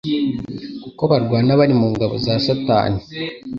[0.83, 3.01] kuko barwana bari mu ngabo za Satani.